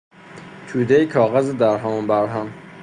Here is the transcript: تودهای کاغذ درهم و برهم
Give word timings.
تودهای 0.67 1.05
کاغذ 1.05 1.53
درهم 1.57 1.91
و 1.91 2.01
برهم 2.01 2.53